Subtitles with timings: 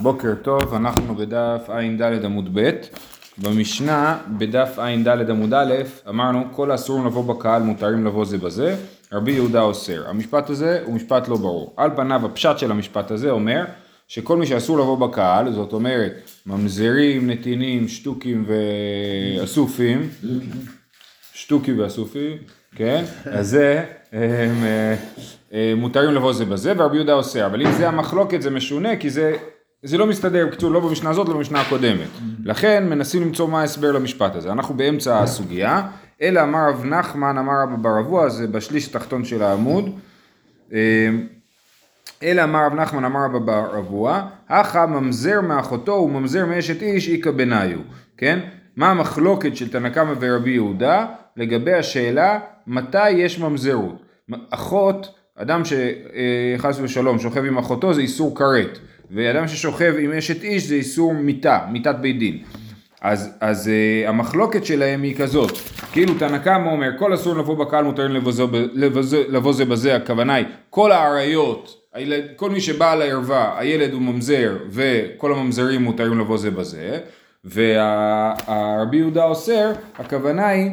[0.00, 2.70] בוקר טוב, אנחנו בדף ע"ד עמוד ב',
[3.38, 5.74] במשנה בדף ע"ד עמוד א',
[6.08, 8.76] אמרנו כל האסורים לבוא בקהל מותרים לבוא זה בזה,
[9.12, 10.08] רבי יהודה אוסר.
[10.08, 11.74] המשפט הזה הוא משפט לא ברור.
[11.76, 13.64] על פניו הפשט של המשפט הזה אומר
[14.08, 16.12] שכל מי שאסור לבוא בקהל, זאת אומרת
[16.46, 18.44] ממזרים, נתינים, שטוקים
[19.38, 20.08] ואסופים,
[21.32, 22.36] שטוקים ואסופים,
[22.76, 24.94] כן, אז זה הם, אה,
[25.52, 29.10] אה, מותרים לבוא זה בזה ורבי יהודה אוסר, אבל אם זה המחלוקת זה משונה כי
[29.10, 29.36] זה,
[29.82, 32.08] זה לא מסתדר, בקיצור לא במשנה הזאת, לא במשנה הקודמת.
[32.44, 34.52] לכן מנסים למצוא מה ההסבר למשפט הזה.
[34.52, 35.88] אנחנו באמצע הסוגיה,
[36.22, 39.98] אלא אמר רב נחמן, אמר רב בר אבוה, זה בשליש התחתון של העמוד.
[40.72, 40.78] אה,
[42.22, 47.30] אלא אמר רב נחמן אמר רב בר אבוה, הכא ממזר מאחותו וממזר מאשת איש איכא
[47.30, 47.78] בניו,
[48.16, 48.38] כן?
[48.76, 54.02] מה המחלוקת של תנא קמא ורבי יהודה לגבי השאלה מתי יש ממזרות.
[54.50, 58.78] אחות, אדם שחס ושלום שוכב עם אחותו זה איסור כרת,
[59.10, 62.38] ואדם ששוכב עם אשת איש זה איסור מיתה, מיתת בית דין.
[63.00, 65.58] אז, אז uh, המחלוקת שלהם היא כזאת,
[65.92, 68.12] כאילו תנא קמא אומר כל אסור לבוא בקהל מותרים
[69.28, 74.56] לבוא זה בזה, הכוונה היא כל האריות, הילד, כל מי שבא לערווה, הילד הוא ממזר
[74.70, 76.98] וכל הממזרים מותרים לבוא זה בזה,
[77.44, 80.70] והרבי יהודה אוסר, הכוונה היא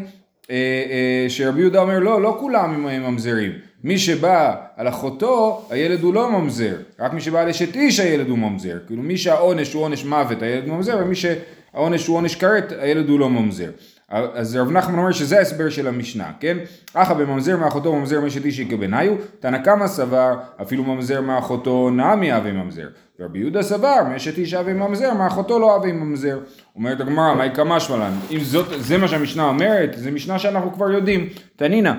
[0.50, 0.56] אה,
[0.92, 3.52] אה, שרבי יהודה אומר לא, לא כולם הם ממזרים.
[3.84, 6.76] מי שבא על אחותו, הילד הוא לא ממזר.
[7.00, 8.78] רק מי שבא על אשת איש, הילד הוא ממזר.
[8.88, 13.10] כאילו מי שהעונש הוא עונש מוות, הילד הוא ממזר, ומי שהעונש הוא עונש כרת, הילד
[13.10, 13.70] הוא לא ממזר.
[14.10, 16.58] אז רב נחמן אומר שזה ההסבר של המשנה, כן?
[16.94, 22.52] אחא בממזר מאחותו ממזר מאשת איש כבניו, תנא קמא סבר אפילו ממזר מאחותו נמי אבי
[22.52, 22.88] ממזר.
[23.20, 26.40] ורבי יהודה סבר מאשת איש אבי ממזר מאחותו לא אבי ממזר.
[26.76, 28.14] אומרת הגמרא, מהי קמא שמלן?
[28.32, 31.30] אם זאת, זה מה שהמשנה אומרת, זה משנה שאנחנו כבר יודעים.
[31.56, 31.92] תנינא,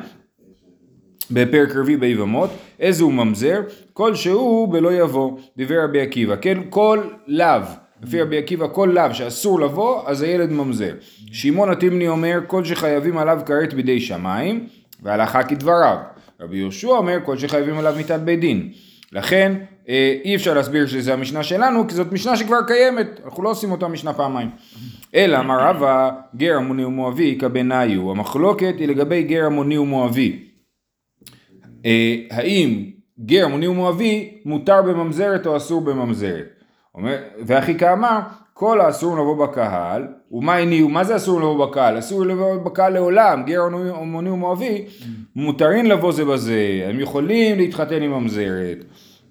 [1.30, 3.60] בפרק רביעי ביבמות, איזה הוא ממזר?
[3.92, 6.58] כל שהוא בלא יבוא, דיבר רבי עקיבא, כן?
[6.70, 7.62] כל לאו.
[8.02, 10.94] לפי רבי עקיבא כל לאו שאסור לבוא, אז הילד ממזר.
[11.32, 14.66] שמעון התימני אומר כל שחייבים עליו כרת בידי שמיים,
[15.03, 15.97] והלכה כדבריו.
[16.41, 18.69] רבי יהושע אומר כל שחייבים עליו מיתת בית דין.
[19.12, 19.53] לכן
[19.88, 23.72] אה, אי אפשר להסביר שזה המשנה שלנו, כי זאת משנה שכבר קיימת, אנחנו לא עושים
[23.72, 24.50] אותה משנה פעמיים.
[25.14, 30.47] אלא אמר רבא גר המוני ומואבי כבניו, המחלוקת היא לגבי גר המוני ומואבי.
[31.87, 32.84] אה, האם
[33.21, 36.47] גר המוני ומואבי מותר בממזרת או אסור בממזרת?
[37.47, 38.19] ואחי כאמר,
[38.55, 41.99] כל האסור לבוא בקהל, ומה הניעו, מה זה אסור לבוא בקהל?
[41.99, 43.62] אסור לבוא בקהל לעולם, גר
[43.94, 44.84] המוני ומואבי,
[45.37, 48.84] מותרין לבוא זה בזה, הם יכולים להתחתן עם ממזרת.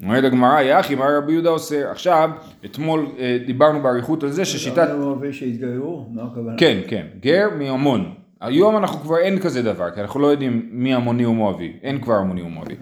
[0.03, 1.91] אומרת הגמרא, יחי, מה רבי יהודה עושה?
[1.91, 2.29] עכשיו,
[2.65, 4.87] אתמול אה, דיברנו באריכות על זה ששיטת...
[6.57, 8.13] כן, כן, גר מהמון.
[8.41, 12.13] היום אנחנו כבר אין כזה דבר, כי אנחנו לא יודעים מי המוני ומואבי, אין כבר
[12.13, 12.75] המוני ומואבי.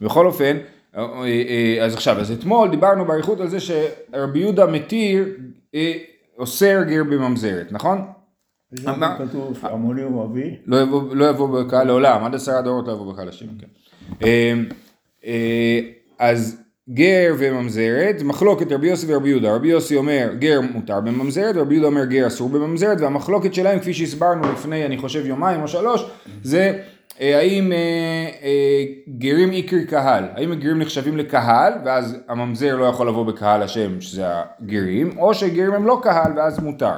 [0.00, 0.56] בכל אופן,
[0.96, 5.28] אה, אה, אז עכשיו, אז אתמול דיברנו באריכות על זה שרבי יהודה מתיר,
[5.74, 5.92] אה,
[6.38, 7.98] אוסר גר בממזרת, נכון?
[9.18, 10.56] כתוב המוני ומואבי?
[11.12, 13.66] לא יבוא בקהל לעולם, עד עשרה דורות לא יבוא בקהל השם, כן.
[16.18, 21.74] אז גר וממזרת, מחלוקת רבי יוסי ורבי יהודה, רבי יוסי אומר גר מותר בממזרת, ורבי
[21.74, 26.04] יהודה אומר גר אסור בממזרת, והמחלוקת שלהם כפי שהסברנו לפני אני חושב יומיים או שלוש,
[26.42, 26.78] זה
[27.20, 27.78] אה, האם אה,
[28.42, 28.84] אה,
[29.18, 34.24] גרים איקרי קהל, האם הגרים נחשבים לקהל ואז הממזר לא יכול לבוא בקהל השם שזה
[34.26, 36.94] הגרים, או שגרים הם לא קהל ואז מותר.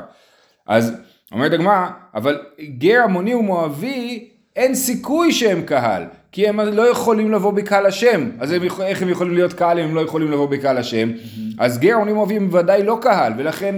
[0.67, 0.97] אז
[1.33, 2.41] אומרת הגמרא, אבל
[2.79, 8.53] גר המוני ומואבי אין סיכוי שהם קהל, כי הם לא יכולים לבוא בקהל השם, אז
[8.53, 11.11] הם, איך הם יכולים להיות קהל אם הם לא יכולים לבוא בקהל השם?
[11.59, 13.77] אז גר המוני ומואבי הם ודאי לא קהל, ולכן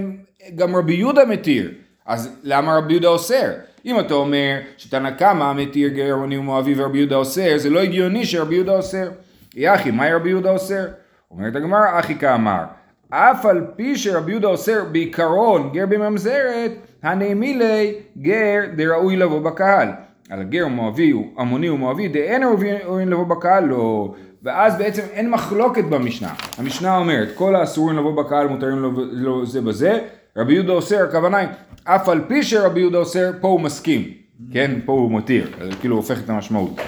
[0.55, 1.71] גם רבי יהודה מתיר,
[2.05, 3.51] אז למה רבי יהודה אוסר?
[3.85, 8.25] אם אתה אומר שתנא קמא מתיר גר עוני ומואבי ורבי יהודה אוסר, זה לא הגיוני
[8.25, 9.09] שרבי יהודה אוסר.
[9.55, 10.85] יחי, מהי רבי יהודה אוסר?
[11.31, 12.63] אומרת הגמרא, אחי כאמר,
[13.09, 16.71] אף על פי שרבי יהודה אוסר בעיקרון גר בממזרת,
[17.03, 19.87] הנעמי לי גר דראוי לבוא בקהל.
[20.33, 24.13] על הגר מואבי, עמוני ומואבי, דאין ראוי לבוא בקהל, לא.
[24.43, 26.33] ואז בעצם אין מחלוקת במשנה.
[26.57, 28.77] המשנה אומרת, כל האסורים לבוא בקהל מותרים
[29.11, 29.99] לו זה בזה,
[30.37, 31.47] רבי יהודה אוסר, הכוונה היא,
[31.83, 34.03] אף על פי שרבי יהודה אוסר, פה הוא מסכים,
[34.51, 34.71] כן?
[34.85, 36.81] פה הוא מתיר, כאילו הופך את המשמעות.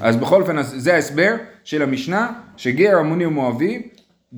[0.00, 1.34] אז בכל אופן, זה ההסבר
[1.64, 3.82] של המשנה, שגר המוני ומואבי,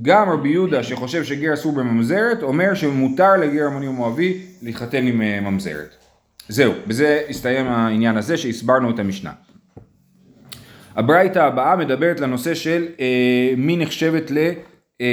[0.02, 5.40] גם רבי יהודה שחושב שגר אסור בממזרת, אומר שמותר לגר המוני ומואבי להתחתן עם אה,
[5.40, 6.07] ממזרת.
[6.48, 9.32] זהו, בזה הסתיים העניין הזה שהסברנו את המשנה.
[10.96, 14.38] הברייתא הבאה מדברת לנושא של אה, מי נחשבת ל...
[15.00, 15.06] אה,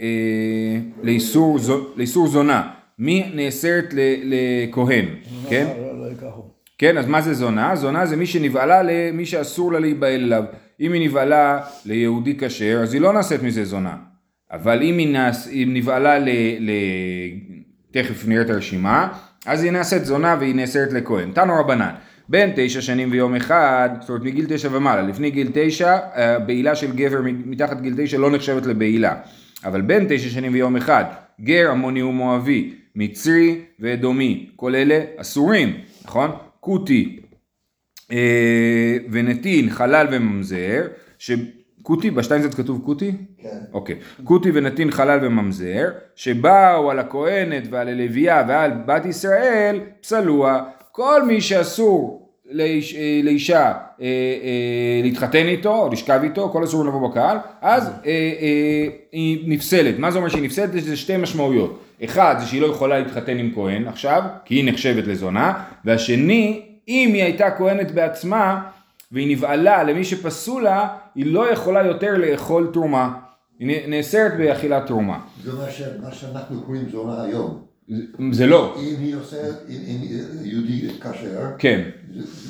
[0.00, 1.58] אה, לאיסור,
[1.96, 3.94] לאיסור זונה, מי נאסרת
[4.24, 5.04] לכהן,
[5.48, 5.66] כן?
[5.78, 6.42] לא, לא, לא
[6.78, 7.76] כן, אז מה זה זונה?
[7.76, 10.44] זונה זה מי שנבעלה למי שאסור לה להיבעל אליו.
[10.80, 13.96] אם היא נבעלה ליהודי כשר, אז היא לא נעשית מזה זונה.
[14.52, 16.28] אבל אם היא, נעש, אם נבעלה ל,
[16.60, 16.70] ל...
[17.90, 19.08] תכף נראה את הרשימה,
[19.46, 21.32] אז היא נעשית זונה והיא נאסרת לכהן.
[21.32, 21.94] תנו רבנן,
[22.28, 26.76] בין תשע שנים ויום אחד, זאת אומרת מגיל תשע ומעלה, לפני גיל תשע, אה, בעילה
[26.76, 29.14] של גבר מתחת גיל תשע לא נחשבת לבעילה.
[29.64, 31.04] אבל בין תשע שנים ויום אחד,
[31.40, 36.30] גר עמוני ומואבי, מצרי ואדומי, כל אלה אסורים, נכון?
[36.60, 37.20] כותי
[38.12, 40.82] אה, ונתין, חלל וממזר,
[41.82, 43.12] שכותי, בשטיינזרץ כתוב כותי?
[43.38, 43.58] כן.
[43.72, 43.96] אוקיי.
[44.24, 50.62] כותי ונתין חלל וממזר, שבאו על הכהנת ועל הלוויה ועל בת ישראל, פסלוה.
[50.92, 56.84] כל מי שאסור לאיש, אה, לאישה אה, אה, להתחתן איתו או לשכב איתו, כל אסור
[56.84, 59.98] לבוא בקהל, אז אה, אה, היא נפסלת.
[59.98, 60.74] מה זה אומר שהיא נפסלת?
[60.74, 61.82] יש לזה שתי משמעויות.
[62.04, 65.52] אחד זה שהיא לא יכולה להתחתן עם כהן עכשיו, כי היא נחשבת לזונה,
[65.84, 68.62] והשני, אם היא הייתה כהנת בעצמה
[69.12, 73.14] והיא נבעלה למי שפסול לה, היא לא יכולה יותר לאכול תרומה.
[73.58, 75.20] היא נאסרת באכילת תרומה.
[75.44, 75.82] זה מה, ש...
[76.02, 77.62] מה שאנחנו קוראים זונה היום.
[77.88, 78.76] זה- זה לא.
[78.78, 79.36] אם היא עושה,
[79.68, 79.98] אם, אם
[80.44, 81.80] יהודי כשר, כן.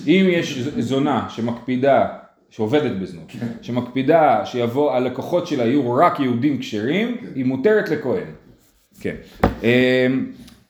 [0.06, 2.06] אם יש זונה שמקפידה,
[2.50, 3.32] שעובדת בזנות,
[3.62, 8.25] שמקפידה שיבוא, הלקוחות שלה יהיו רק יהודים כשרים, היא מותרת לכהן.
[9.00, 9.15] כן.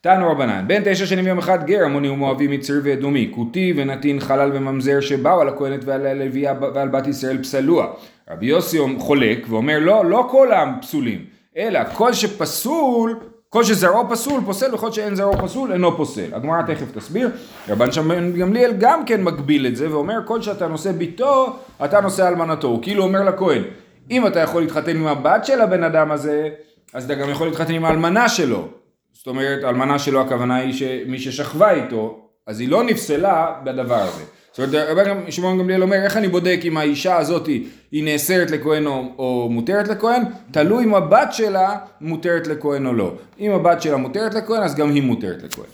[0.02, 4.50] תנו רבנן, בין תשע שנים ויום אחד גר, המוני ומואבי מצרי ואדומי, כותי ונתין חלל
[4.54, 7.87] וממזר שבאו על הכהנת ועל הלוויה ועל בת ישראל פסלוה.
[8.31, 11.25] רבי יוסי חולק ואומר לא, לא כל העם פסולים,
[11.56, 13.19] אלא כל שפסול,
[13.49, 16.34] כל שזרעו פסול פוסל וכל שאין זרעו פסול אינו פוסל.
[16.34, 17.31] הגמרא תכף תסביר.
[17.69, 22.28] רבן שמעון גמליאל גם כן מגביל את זה ואומר כל שאתה נושא ביתו אתה נושא
[22.28, 22.69] אלמנתו.
[22.69, 23.62] הוא כאילו אומר לכהן
[24.10, 26.49] אם אתה יכול להתחתן עם הבת של הבן אדם הזה
[26.94, 28.81] אז אתה גם יכול להתחתן עם האלמנה שלו.
[29.12, 34.25] זאת אומרת, האלמנה שלו הכוונה היא שמי ששכבה איתו, אז היא לא נפסלה בדבר הזה.
[34.53, 38.87] זאת אומרת, רבי שמעון גמליאל אומר, איך אני בודק אם האישה הזאת היא נאסרת לכהן
[38.87, 40.23] או, או מותרת לכהן?
[40.50, 43.12] תלוי אם הבת שלה מותרת לכהן או לא.
[43.41, 45.64] אם הבת שלה מותרת לכהן, אז גם היא מותרת לכהן.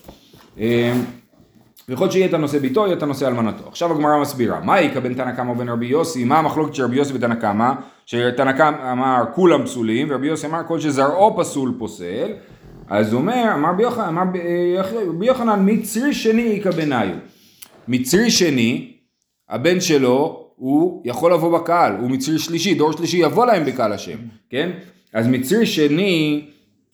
[0.61, 0.93] אה,
[1.89, 3.69] ויכול שיהיה את הנושא ביתו, יהיה את הנושא אלמנתו.
[3.69, 6.97] עכשיו הגמרא מסבירה, מה איכא בין תנא קמא ובין רבי יוסי, מה המחלוקת של רבי
[6.97, 7.73] יוסי ותנא קמא,
[8.07, 12.33] שתנא קמא אמר כולם פסולים, ורבי יוסי אמר כל שזרעו פסול פוסל,
[12.91, 14.23] אז הוא אומר, אמר רבי יוחנן, אמר
[15.09, 17.09] רבי יוחנן, מצרי שני איכא בניו.
[17.89, 18.93] מצרי שני,
[19.49, 24.19] הבן שלו, הוא יכול לבוא בקהל, הוא מצרי שלישי, דור שלישי יבוא להם בקהל השם,
[24.51, 24.71] כן?
[25.13, 26.47] אז מצרי שני,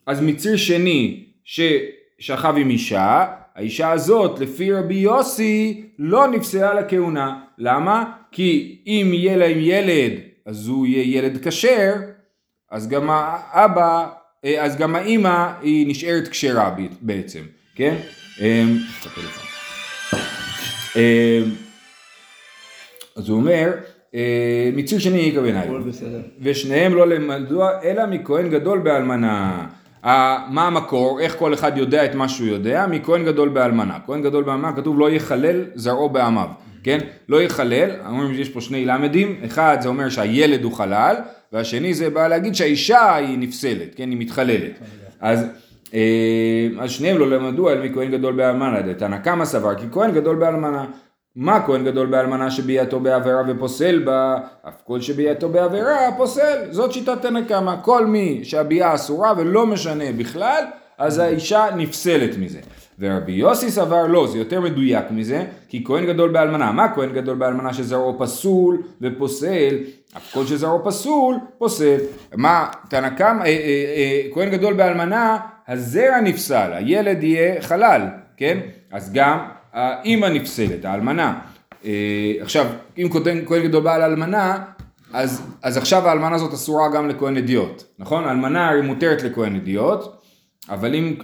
[0.06, 8.12] אז מצרי שני ששכב עם אישה, האישה הזאת לפי רבי יוסי לא נפסלה לכהונה, למה?
[8.32, 10.12] כי אם יהיה להם ילד
[10.46, 11.94] אז הוא יהיה ילד כשר,
[12.70, 14.08] אז גם האבא, אה,
[14.58, 17.40] אז גם האימא היא נשארת כשרה בעצם,
[17.74, 17.94] כן?
[19.00, 19.44] הפלאפון.
[20.96, 21.50] אמ,
[23.16, 23.72] אז הוא אומר,
[24.14, 25.48] אה, מציר שני יקרא.
[25.48, 26.20] הכל בסדר.
[26.40, 29.66] ושניהם לא למדוע אלא מכהן גדול באלמנה.
[30.50, 33.98] מה המקור, איך כל אחד יודע את מה שהוא יודע, מכהן גדול באלמנה.
[34.06, 36.48] כהן גדול באלמנה כתוב לא יחלל זרעו בעמיו,
[36.84, 36.98] כן?
[37.28, 41.16] לא יחלל, אומרים שיש פה שני למדים, אחד זה אומר שהילד הוא חלל,
[41.52, 44.10] והשני זה בא להגיד שהאישה היא נפסלת, כן?
[44.10, 44.72] היא מתחללת.
[45.20, 45.46] אז,
[45.94, 50.36] אה, אז שניהם לא למדו אלא מכהן גדול באלמנה, דתנא קמא סבר כי כהן גדול
[50.36, 50.84] באלמנה.
[51.36, 54.38] מה כהן גדול באלמנה שביאתו בעבירה ופוסל בה,
[54.68, 60.04] אף כל שביאתו בעבירה פוסל, זאת שיטת תנא קמא, כל מי שהביאה אסורה ולא משנה
[60.16, 60.64] בכלל,
[60.98, 62.60] אז האישה נפסלת מזה.
[62.98, 67.36] ורבי יוסי סבר לא, זה יותר מדויק מזה, כי כהן גדול באלמנה, מה כהן גדול
[67.36, 69.76] באלמנה שזרעו פסול ופוסל,
[70.16, 71.96] אף כל שזרעו פסול, פוסל.
[72.36, 73.52] מה, תנא קמא, אה, אה,
[73.96, 75.36] אה, כהן גדול באלמנה,
[75.68, 78.02] הזרע נפסל, הילד יהיה חלל,
[78.36, 78.58] כן?
[78.92, 79.38] אז גם
[79.72, 81.38] האימא נפסלת, האלמנה.
[81.84, 82.66] אה, עכשיו,
[82.98, 83.08] אם
[83.46, 84.58] כהן גדול בעל אלמנה,
[85.12, 88.24] אז, אז עכשיו האלמנה הזאת אסורה גם לכהן אדיוט, נכון?
[88.24, 90.23] האלמנה היא מותרת לכהן אדיוט,
[90.70, 91.14] אבל אם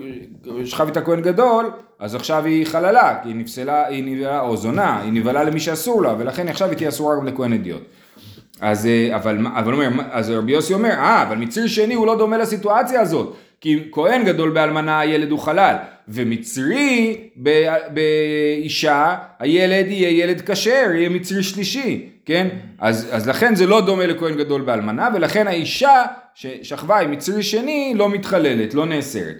[0.64, 5.00] שכב איתה כהן גדול, אז עכשיו היא חללה, כי היא נפסלה, היא נבהלה, או זונה,
[5.02, 7.82] היא נבהלה למי שאסור לה, ולכן עכשיו היא תהיה אסורה גם לכהן אדיוט.
[8.60, 12.18] אז, אה, אבל, אבל אומר, אז רבי יוסי אומר, אה, אבל מציר שני הוא לא
[12.18, 15.76] דומה לסיטואציה הזאת, כי כהן גדול באלמנה הילד הוא חלל,
[16.08, 17.16] ומצרי
[17.90, 22.48] באישה הילד יהיה ילד כשר, יהיה מצרי שלישי, כן?
[22.78, 27.92] אז, אז לכן זה לא דומה לכהן גדול באלמנה, ולכן האישה ששכבה עם מצרי שני
[27.96, 29.36] לא מתחללת, לא נאסרת.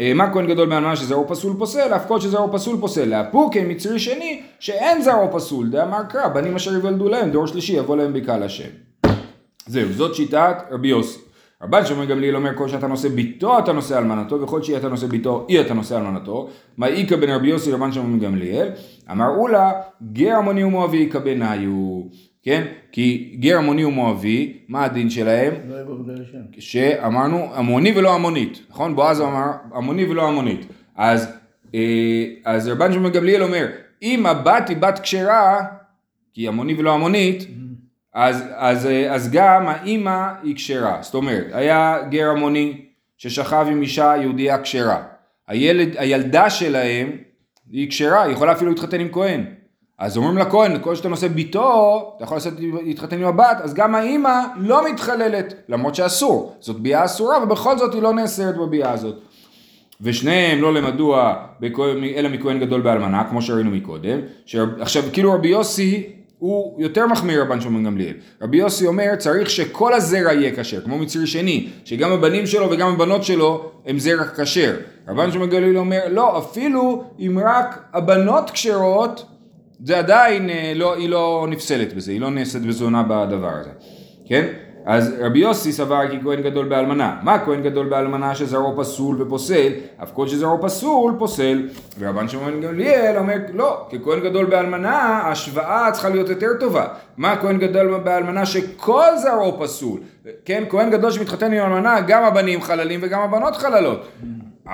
[0.00, 3.98] אה, מה כהן גדול באלמנה שזרעו פסול פוסל, אף כל שזרעו פסול פוסל, להפוקי מצרי
[3.98, 8.42] שני שאין זרעו פסול, דאמר קרא, בנים אשר יוולדו להם, דור שלישי יבוא להם בקהל
[8.42, 8.68] השם.
[9.66, 11.18] זהו, זאת שיטת רבי יוסי.
[11.62, 15.06] רבן שמעון גמליאל אומר כל שאתה נושא ביתו אתה נושא אלמנתו וכל שאי אתה נושא
[15.06, 16.48] ביתו אי אתה נושא אלמנתו.
[16.76, 18.68] מה איכא בין רבי יוסי רבן שמעון גמליאל?
[19.10, 19.72] אמר אולה
[20.12, 21.70] גר עמוני ומואבי איכא בניו.
[22.42, 22.64] כן?
[22.92, 25.54] כי גר עמוני ומואבי, מה הדין שלהם?
[25.68, 25.76] לא.
[26.58, 28.96] שאמרנו עמוני ולא עמונית, נכון?
[28.96, 30.66] בועז אמר עמוני ולא עמונית.
[30.96, 31.28] אז,
[31.74, 33.66] אה, אז רבן שמעון גמליאל אומר,
[34.02, 35.60] אם הבת היא בת כשרה,
[36.34, 37.48] כי עמוני ולא עמונית,
[38.14, 40.98] אז, אז, אה, אז גם האימא היא כשרה.
[41.02, 42.80] זאת אומרת, היה גר עמוני
[43.16, 45.02] ששכב עם אישה יהודייה כשרה.
[45.48, 47.10] הילד, הילדה שלהם
[47.70, 49.44] היא כשרה, היא יכולה אפילו להתחתן עם כהן.
[49.98, 53.94] אז אומרים לכהן, כל שאתה נושא ביתו, אתה יכול לעשות, להתחתן עם הבת, אז גם
[53.94, 56.56] האימא לא מתחללת, למרות שאסור.
[56.60, 59.14] זאת ביאה אסורה, ובכל זאת היא לא נאסרת בביאה הזאת.
[60.00, 61.34] ושניהם לא למדוע
[62.16, 64.18] אלא מכהן גדול באלמנה, כמו שראינו מקודם.
[64.80, 66.06] עכשיו, כאילו רבי יוסי
[66.38, 68.14] הוא יותר מחמיר רבן שמעון גמליאל.
[68.42, 72.92] רבי יוסי אומר, צריך שכל הזרע יהיה כשר, כמו מצרי שני, שגם הבנים שלו וגם
[72.92, 74.74] הבנות שלו הם זרע כשר.
[75.08, 79.24] רבן שמעון גמליאל אומר, לא, אפילו אם רק הבנות כשרות,
[79.84, 83.70] זה עדיין אה, לא, היא לא נפסלת בזה, היא לא נעשית בזונה בדבר הזה,
[84.26, 84.46] כן?
[84.90, 87.16] אז רבי יוסי סבר כי כהן גדול באלמנה.
[87.22, 89.72] מה כהן גדול באלמנה שזרעו פסול ופוסל?
[90.02, 91.68] אף כל שזרעו פסול פוסל.
[91.98, 96.86] ורבן שמעון גמליאל אומר לא, ככהן גדול באלמנה ההשוואה צריכה להיות יותר טובה.
[97.16, 100.00] מה כהן גדול באלמנה שכל זרעו פסול?
[100.44, 104.08] כן, כהן גדול שמתחתן עם אלמנה גם הבנים חללים וגם הבנות חללות.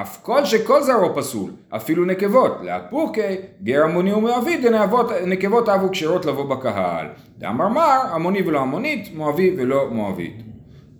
[0.00, 6.26] אף כל שכל זרעו פסול, אפילו נקבות, לאפוקי, גר עמוני ומואבי, דנאבות נקבות אבו כשרות
[6.26, 7.06] לבוא בקהל.
[7.38, 10.42] דאמר מר, עמוני ולא עמונית, מואבי ולא מואבית.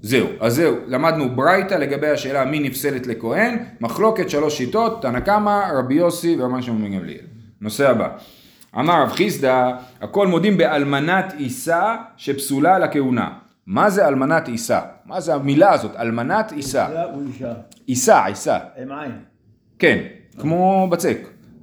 [0.01, 5.63] זהו, אז זהו, למדנו ברייתא לגבי השאלה מי נפסלת לכהן, מחלוקת שלוש שיטות, תנא קמא,
[5.79, 7.25] רבי יוסי ורבן שמעון בן גמליאל.
[7.61, 8.09] נושא הבא.
[8.79, 9.71] אמר רב חיסדא,
[10.01, 13.29] הכל מודים באלמנת עיסה שפסולה לכהונה.
[13.67, 14.81] מה זה אלמנת עיסה?
[15.07, 15.97] מה זה המילה הזאת?
[15.97, 16.89] אלמנת עיסה.
[17.87, 18.59] עיסה, עיסה.
[18.83, 19.13] עם עין.
[19.79, 19.99] כן,
[20.41, 21.19] כמו בצק,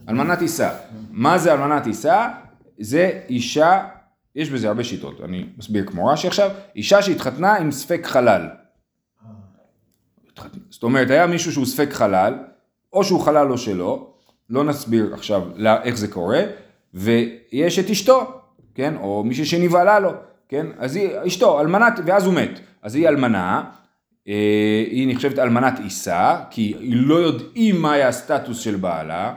[0.10, 0.70] אלמנת עיסה.
[1.12, 2.30] מה זה אלמנת עיסה?
[2.80, 3.88] זה אישה,
[4.36, 8.50] יש בזה הרבה שיטות, אני מסביר כמו רש"י עכשיו, אישה שהתחתנה עם ספק חלל.
[10.70, 12.34] זאת אומרת, היה מישהו שהוא ספק חלל,
[12.94, 14.14] או שהוא חלל או שלא,
[14.50, 16.42] לא נסביר עכשיו לא- איך זה קורה,
[16.94, 18.42] ויש את אשתו,
[18.76, 20.12] כן, או מישהו שנבהלה לו,
[20.50, 23.64] כן, אז היא, אשתו, אלמנת, ואז הוא מת, אז היא אלמנה,
[24.28, 29.34] אה, היא נחשבת אלמנת עיסה, כי היא לא יודעים מה היה הסטטוס של בעלה,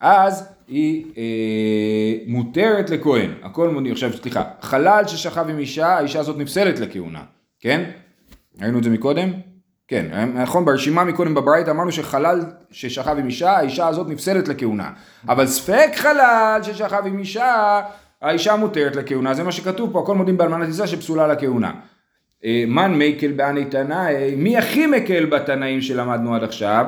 [0.00, 6.38] אז היא אה, מותרת לכהן, הכל מוני, עכשיו סליחה, חלל ששכב עם אישה, האישה הזאת
[6.38, 7.22] נפסלת לכהונה,
[7.60, 7.90] כן?
[8.62, 9.32] ראינו את זה מקודם?
[9.88, 14.90] כן, נכון, ברשימה מקודם בברייתא אמרנו שחלל ששכב עם אישה, האישה הזאת נפסלת לכהונה.
[15.28, 17.80] אבל ספק חלל ששכב עם אישה,
[18.22, 21.72] האישה מותרת לכהונה, זה מה שכתוב פה, הכל מודים באלמנת אישה שפסולה לכהונה.
[22.44, 26.86] מן מקל בעני תנאי, מי הכי מקל בתנאים שלמדנו עד עכשיו?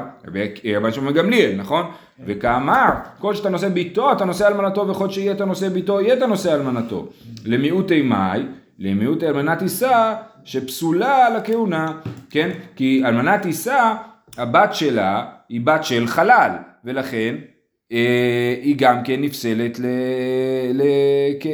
[0.76, 1.87] רבן שמעון גמליאל, נכון?
[2.26, 6.26] וכאמר, כל שאתה נושא ביתו, אתה נושא אלמנתו, וכל שיהיה אתה נושא ביתו, יהיה אתה
[6.26, 7.08] נושא אלמנתו.
[7.44, 8.42] למיעוטי מאי,
[8.78, 11.92] למיעוטי אלמנת עיסה, שפסולה לכהונה,
[12.30, 12.50] כן?
[12.76, 13.94] כי אלמנת עיסה,
[14.38, 16.50] הבת שלה היא בת של חלל,
[16.84, 17.34] ולכן
[17.92, 19.80] אה, היא גם כן נפסלת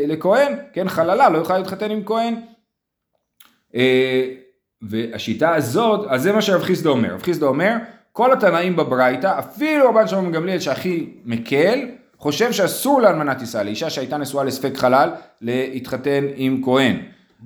[0.09, 0.89] לכהן, כן?
[0.89, 2.35] חללה לא יכולה להתחתן עם כהן.
[3.75, 4.29] אה,
[4.83, 7.15] והשיטה הזאת, אז זה מה שרב חיסדא אומר.
[7.15, 7.77] רב חיסדא אומר,
[8.13, 14.17] כל התנאים בברייתא, אפילו רבן שלום גמליאל שהכי מקל, חושב שאסור לאלמנת ישראל, לאישה שהייתה
[14.17, 15.11] נשואה לספק חלל,
[15.41, 16.97] להתחתן עם כהן.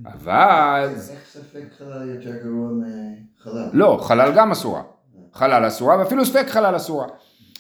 [0.07, 3.69] אבל, איך ספק חלל יותר גרוע מחלל?
[3.73, 4.83] לא, חלל גם אסורה.
[5.33, 7.07] חלל אסורה, ואפילו ספק חלל אסורה.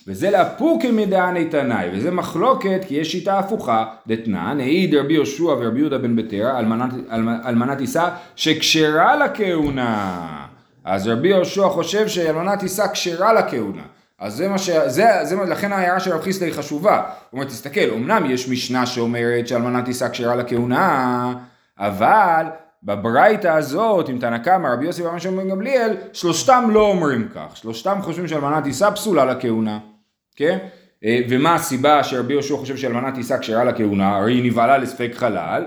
[0.09, 5.79] וזה לאפוקי מדעני תנאי, וזה מחלוקת כי יש שיטה הפוכה, דתנן, העיד רבי יהושע ורבי
[5.79, 10.21] יהודה בן בתרא, אלמנת, אלמ- אלמנת עיסה, שכשרה לכהונה.
[10.85, 13.83] אז רבי יהושע חושב שאלמנת עיסה כשרה לכהונה.
[14.19, 14.71] אז זה מה ש...
[14.71, 16.97] זה, זה, לכן ההערה של רב חיסדא היא חשובה.
[16.97, 21.35] הוא אומר, תסתכל, אמנם יש משנה שאומרת שאלמנת עיסה כשרה לכהונה,
[21.79, 22.47] אבל
[22.83, 27.57] בברייתא הזאת, עם תנא קמא, רבי יוסי ורבי שמעון גמליאל, שלושתם לא אומרים כך.
[27.57, 29.79] שלושתם חושבים שאלמנת עיסה פסולה לכהונה.
[30.37, 30.59] כן?
[31.05, 34.17] אה, ומה הסיבה שרבי יהושע חושב שאלמנת עיסה כשרה לכהונה?
[34.17, 35.65] הרי היא נבהלה לספק חלל.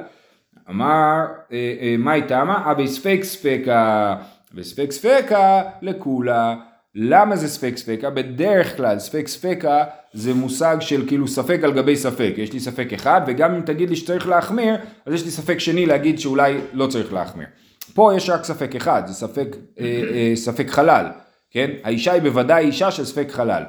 [0.70, 2.72] אמר, אה, אה, מה היא טעמה?
[2.72, 4.16] אבי ספק ספקה,
[4.56, 6.56] וספק ספקה לכולה.
[6.96, 8.10] למה זה ספק ספקה?
[8.10, 9.84] בדרך כלל ספק ספקה
[10.14, 12.34] זה מושג של כאילו ספק על גבי ספק.
[12.38, 15.86] יש לי ספק אחד, וגם אם תגיד לי שצריך להחמיר, אז יש לי ספק שני
[15.86, 17.48] להגיד שאולי לא צריך להחמיר.
[17.94, 19.48] פה יש רק ספק אחד, זה ספק,
[19.80, 21.06] אה, אה, ספק חלל,
[21.52, 21.72] כן?
[21.84, 23.64] האישה היא בוודאי אישה של ספק חלל.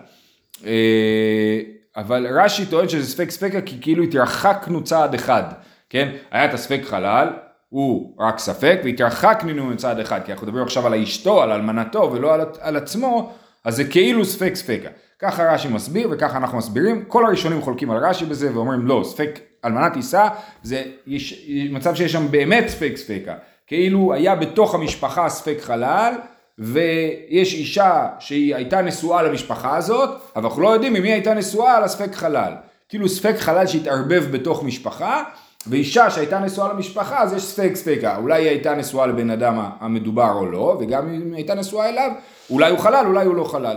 [0.67, 1.61] אה,
[1.97, 5.43] אבל רש"י טוען שזה ספק ספקה כי כאילו התרחקנו צעד אחד,
[5.91, 6.09] כן?
[6.31, 7.29] היה את הספק חלל,
[7.69, 12.35] הוא רק ספק, והתרחקנו צעד אחד, כי אנחנו מדברים עכשיו על אשתו, על אלמנתו ולא
[12.35, 13.33] על, על עצמו,
[13.65, 14.89] אז זה כאילו ספק ספקה.
[15.19, 19.41] ככה רש"י מסביר וככה אנחנו מסבירים, כל הראשונים חולקים על רש"י בזה ואומרים לא, ספק
[19.65, 20.29] אלמנה תישא
[20.63, 23.35] זה יש, מצב שיש שם באמת ספק ספקה,
[23.67, 26.15] כאילו היה בתוך המשפחה ספק חלל,
[26.59, 31.81] ויש אישה שהיא הייתה נשואה למשפחה הזאת, אבל אנחנו לא יודעים אם היא הייתה נשואה
[31.81, 32.53] לספק חלל.
[32.89, 35.23] כאילו ספק חלל שהתערבב בתוך משפחה,
[35.67, 40.33] ואישה שהייתה נשואה למשפחה אז יש ספק ספקה, אולי היא הייתה נשואה לבן אדם המדובר
[40.33, 42.11] או לא, וגם אם היא הייתה נשואה אליו,
[42.51, 43.77] אולי הוא חלל, אולי הוא לא חלל.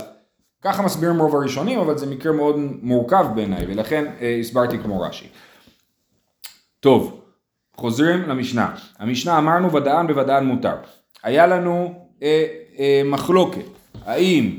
[0.62, 5.28] ככה מסבירים רוב הראשונים, אבל זה מקרה מאוד מורכב בעיניי, ולכן אה, הסברתי כמו רש"י.
[6.80, 7.20] טוב,
[7.76, 8.74] חוזרים למשנה.
[8.98, 10.74] המשנה אמרנו ודען בוודען מותר.
[11.22, 12.46] היה לנו אה,
[12.78, 13.64] אה, מחלוקת,
[14.04, 14.58] האם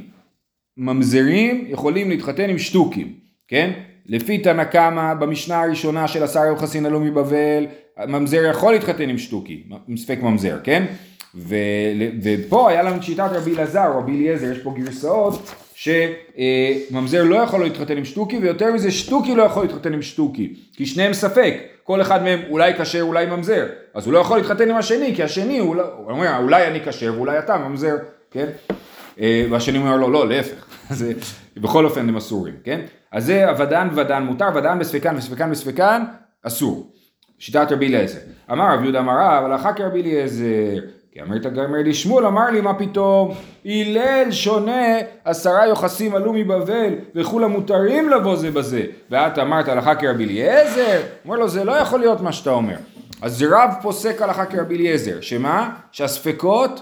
[0.77, 3.13] ממזרים יכולים להתחתן עם שטוקים,
[3.47, 3.71] כן?
[4.05, 7.65] לפי תנא קמא במשנה הראשונה של השר יוחסין הלאומי בבל,
[8.07, 10.85] ממזר יכול להתחתן עם שטוקי, עם ספק ממזר, כן?
[11.35, 11.55] ו,
[12.23, 17.63] ופה היה לנו את שיטת רבי אלעזר, רבי אליעזר, יש פה גרסאות שממזר לא יכול
[17.63, 22.01] להתחתן עם שטוקי, ויותר מזה שטוקי לא יכול להתחתן עם שטוקי, כי שניהם ספק, כל
[22.01, 25.59] אחד מהם אולי כשר אולי ממזר, אז הוא לא יכול להתחתן עם השני, כי השני
[25.59, 27.95] הוא, לא, אומר אולי אני כשר ואולי אתה ממזר,
[28.31, 28.49] כן?
[29.19, 31.13] אה, והשני אומר לו לא, להפך, זה,
[31.57, 32.81] בכל אופן הם אסורים, כן?
[33.11, 36.03] אז זה הוודן ודן מותר, ודן בספקן וספקן בספקן
[36.43, 36.91] אסור.
[37.39, 38.19] שיטת רבי אליעזר.
[38.51, 40.79] אמר רב יהודה אמר רב, הלכה כרבי אליעזר.
[41.13, 43.33] כי אמרת גמר לי שמואל, אמר לי מה פתאום,
[43.65, 48.85] הלל שונה, עשרה יוחסים עלו מבבל, וכולם מותרים לבוא זה בזה.
[49.09, 51.01] ואת אמרת הלכה כרבי אליעזר?
[51.25, 52.75] אומר לו זה לא יכול להיות מה שאתה אומר.
[53.21, 55.75] אז רב פוסק הלכה כרבי אליעזר, שמה?
[55.91, 56.81] שהספקות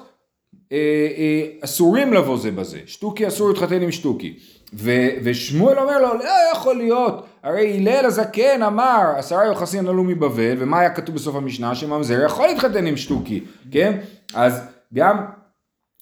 [0.71, 0.77] אה,
[1.17, 4.37] אה, אסורים לבוא זה בזה, שטוקי אסור להתחתן עם שטוקי.
[4.73, 4.91] ו,
[5.23, 10.79] ושמואל אומר לו, לא יכול להיות, הרי הלל הזקן אמר, עשרה יוחסין עלו מבבל, ומה
[10.79, 11.75] היה כתוב בסוף המשנה?
[11.75, 13.97] שממזר יכול להתחתן עם שטוקי, כן?
[14.33, 14.61] אז
[14.93, 15.25] גם,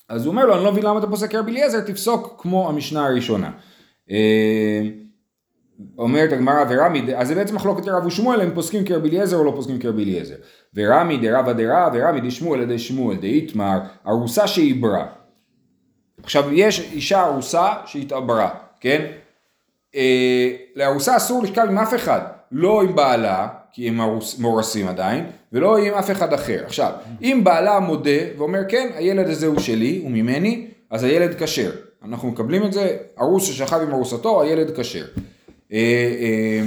[0.09, 3.05] אז הוא אומר לו, אני לא מבין למה אתה פוסק רבי אליעזר, תפסוק כמו המשנה
[3.05, 3.51] הראשונה.
[4.11, 4.81] אה,
[5.97, 9.51] אומרת הגמרא ורמי, אז זה בעצם מחלוקת רב ושמואל, הם פוסקים כרבי אליעזר או לא
[9.51, 10.35] פוסקים כרבי אליעזר.
[10.75, 15.18] ורמי דרבא דרא ורמי דשמואל עדי שמואל דאיתמר, ארוסה שעיברה.
[16.23, 18.49] עכשיו יש אישה ארוסה שהתעברה,
[18.79, 19.05] כן?
[19.95, 23.99] אה, לארוסה אסור לשכב עם אף אחד, לא עם בעלה, כי הם
[24.39, 26.63] מאורסים עדיין, ולא עם אף אחד אחר.
[26.65, 31.71] עכשיו, אם בעלה מודה ואומר כן, הילד הזה הוא שלי, הוא ממני, אז הילד כשר.
[32.05, 35.05] אנחנו מקבלים את זה, ארוס ששכב עם ארוסתו, הילד כשר.
[35.73, 35.77] אה,
[36.19, 36.61] אה,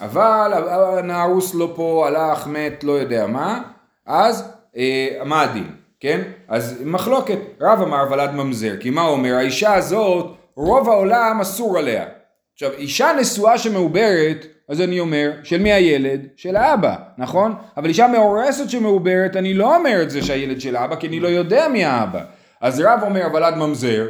[0.00, 0.52] אבל
[0.98, 3.62] הנערוס לא פה, הלך, מת, לא יודע מה,
[4.06, 4.44] אז
[4.76, 6.22] אה, מה הדין, כן?
[6.48, 9.34] אז מחלוקת, רב אמר ולד ממזר, כי מה הוא אומר?
[9.34, 12.04] האישה הזאת, רוב העולם אסור עליה.
[12.52, 16.26] עכשיו, אישה נשואה שמעוברת, אז אני אומר, של מי הילד?
[16.36, 17.54] של האבא, נכון?
[17.76, 21.28] אבל אישה מאורסת שמעוברת, אני לא אומר את זה שהילד של האבא, כי אני לא
[21.28, 22.24] יודע מי האבא.
[22.60, 24.06] אז רב אומר ולד ממזר,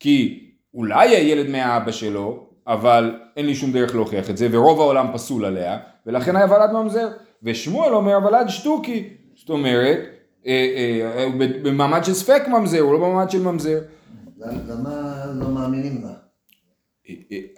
[0.00, 5.06] כי אולי הילד מהאבא שלו, אבל אין לי שום דרך להוכיח את זה, ורוב העולם
[5.12, 7.08] פסול עליה, ולכן היה ולד ממזר.
[7.42, 9.98] ושמואל אומר ולד שטוקי, זאת אומרת,
[10.46, 11.28] אה, אה, אה,
[11.62, 13.78] במעמד של ספק ממזר, הוא לא במעמד של ממזר.
[14.38, 16.12] למה לא מאמינים לה?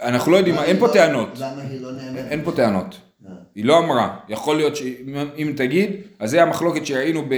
[0.03, 1.29] אנחנו לא יודעים, אין פה לא- טענות.
[1.39, 2.27] למה היא לא נאמנת?
[2.31, 3.01] אין פה טענות.
[3.55, 4.17] היא לא אמרה.
[4.29, 7.35] יכול להיות שאם תגיד, אז זה המחלוקת שראינו ב...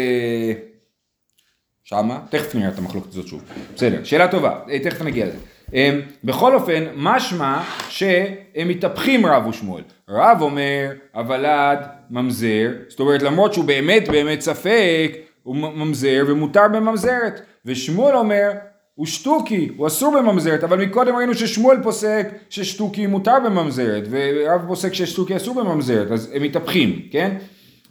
[1.84, 2.20] שמה?
[2.30, 3.42] תכף נראה את המחלוקת הזאת שוב.
[3.74, 5.38] בסדר, שאלה טובה, תכף נגיע לזה.
[6.24, 9.82] בכל אופן, משמע שהם מתהפכים רב ושמואל.
[10.08, 11.78] רב אומר, הוולד
[12.10, 17.40] ממזר, זאת אומרת למרות שהוא באמת באמת ספק, הוא ממזר ומותר בממזרת.
[17.66, 18.50] ושמואל אומר,
[18.94, 24.94] הוא שטוקי, הוא אסור בממזרת, אבל מקודם ראינו ששמואל פוסק ששטוקי מותר בממזרת, ורב פוסק
[24.94, 27.37] ששטוקי אסור בממזרת, אז הם מתהפכים, כן?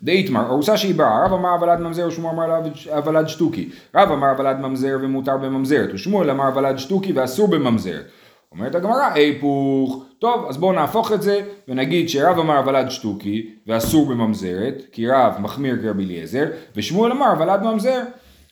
[0.03, 3.69] דאיתמר, ארוסה שהיא באה, רב אמר הוולד ממזר ושמואל אמר הוולד שטוקי.
[3.95, 8.05] רב אמר הוולד ממזר ומותר בממזרת, ושמואל אמר הוולד שטוקי ואסור בממזרת.
[8.51, 10.05] אומרת הגמרא, היפוך.
[10.19, 15.35] טוב, אז בואו נהפוך את זה ונגיד שרב אמר הוולד שטוקי ואסור בממזרת, כי רב
[15.39, 18.01] מחמיר כרבי אליעזר, ושמואל אמר הוולד ממזר.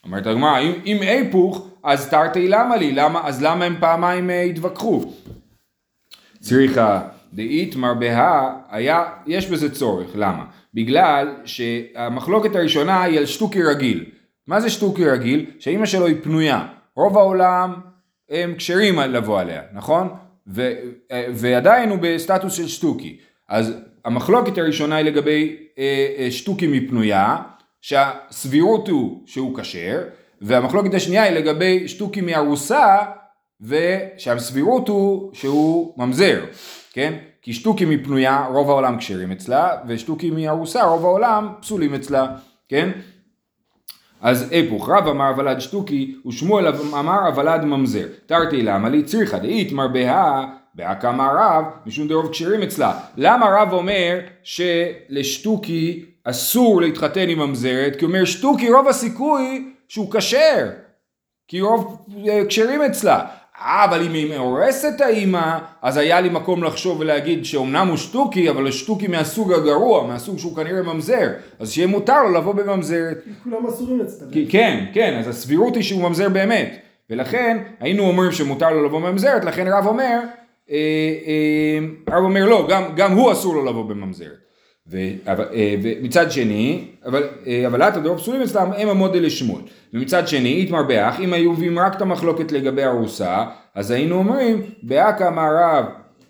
[0.03, 2.91] אומרת הגמרא, אם, אם היפוך, אז תרתי למה לי?
[2.91, 5.05] למה, אז למה הם פעמיים אה, התווכחו?
[6.39, 7.01] צריכה
[7.33, 10.45] דאיתמר בהא, היה, יש בזה צורך, למה?
[10.73, 14.05] בגלל שהמחלוקת הראשונה היא על שטוקי רגיל.
[14.47, 15.45] מה זה שטוקי רגיל?
[15.59, 16.67] שאימא שלו היא פנויה.
[16.95, 17.73] רוב העולם
[18.29, 20.09] הם כשרים לבוא עליה, נכון?
[20.47, 20.71] ו,
[21.33, 23.17] ועדיין הוא בסטטוס של שטוקי.
[23.49, 23.73] אז
[24.05, 27.37] המחלוקת הראשונה היא לגבי אה, אה, שטוקי מפנויה,
[27.81, 30.01] שהסבירות הוא שהוא כשר,
[30.41, 32.97] והמחלוקת השנייה היא לגבי שטוקי מארוסה,
[33.61, 36.45] ושהסבירות הוא שהוא ממזר,
[36.93, 37.13] כן?
[37.41, 42.27] כי שטוקי מפנויה רוב העולם כשרים אצלה, ושטוקי מארוסה רוב העולם פסולים אצלה,
[42.69, 42.89] כן?
[44.27, 46.67] אז היפוך, רב אמר ולד שטוקי, ושמואל
[46.99, 48.05] אמר הוולד ממזר.
[48.25, 50.45] תרתי למה לי צריכה דאית מרבה
[51.09, 52.99] אמר רב, משום דרוב כשרים אצלה.
[53.17, 57.95] למה רב אומר שלשטוקי אסור להתחתן עם ממזרת?
[57.95, 60.69] כי הוא אומר שטוקי רוב הסיכוי שהוא כשר,
[61.47, 63.25] כי רוב אה, כשרים אצלה.
[63.61, 68.49] אה, אבל אם היא מאורסת האימא, אז היה לי מקום לחשוב ולהגיד שאומנם הוא שטוקי,
[68.49, 71.27] אבל הוא שטוקי מהסוג הגרוע, מהסוג שהוא כנראה ממזר,
[71.59, 73.17] אז שיהיה מותר לו לבוא בממזרת.
[73.43, 74.01] כולם אסורים.
[74.31, 76.75] כי- כן, כן, אז הסבירות היא שהוא ממזר באמת.
[77.09, 80.19] ולכן היינו אומרים שמותר לו לבוא בממזרת, לכן רב אומר,
[80.71, 80.75] אה,
[81.27, 81.79] אה,
[82.17, 84.37] רב אומר לא, גם, גם הוא אסור לו לבוא בממזרת.
[84.91, 89.61] ו, אבל, אה, ומצד שני, אבל, אה, אבל עתה דרוב פסולים אצלם הם המודל לשמואל.
[89.93, 93.45] ומצד שני, איתמר באח, אם היו מביאים רק את המחלוקת לגבי ארוסה,
[93.75, 95.85] אז היינו אומרים, באקא אמר רב,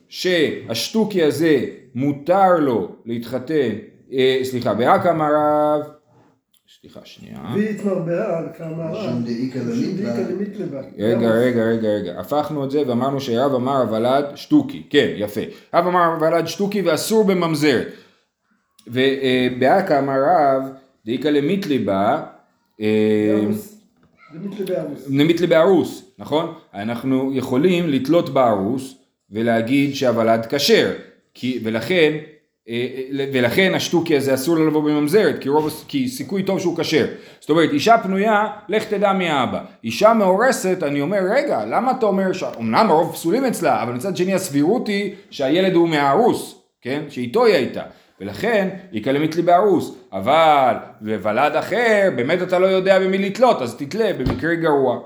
[0.09, 1.65] שהשטוקי הזה
[1.95, 3.69] מותר לו להתחתן,
[4.13, 5.81] אה, סליחה, באקא אמר רב,
[6.81, 7.39] סליחה שנייה.
[7.55, 9.25] ויתמר בהר, כמה רב.
[9.25, 10.81] דאיכא למיתלה.
[10.97, 15.41] רגע, רגע, רגע, רגע, הפכנו את זה ואמרנו שרב אמר הוולד שטוקי, כן, יפה.
[15.73, 17.87] רב אמר הוולד שטוקי ואסור בממזרת.
[18.87, 20.63] ובאקא אמר רב,
[21.05, 22.23] דאיכא למיתלי בה,
[22.81, 23.77] אה, בארוס.
[25.47, 26.53] בארוס, נכון?
[26.73, 28.95] אנחנו יכולים לתלות בארוס
[29.31, 30.91] ולהגיד שהוולד כשר,
[31.33, 32.13] כי- ולכן,
[32.69, 32.87] אה,
[33.19, 37.05] אה, ולכן השטוקי הזה אסור לו לבוא בממזרת, כי, רוב, כי סיכוי טוב שהוא כשר.
[37.39, 39.59] זאת אומרת, אישה פנויה, לך תדע מי האבא.
[39.83, 44.33] אישה מאורסת, אני אומר, רגע, למה אתה אומר, שאומנם הרוב פסולים אצלה, אבל מצד שני
[44.33, 46.56] הסבירות היא שהילד הוא מהארוס,
[46.87, 47.01] כן?
[47.09, 47.81] שאיתו היא הייתה.
[48.21, 53.75] ולכן היא קלמית לי בארוס, אבל בוולד אחר, באמת אתה לא יודע במי לתלות, אז
[53.75, 54.99] תתלה במקרה גרוע.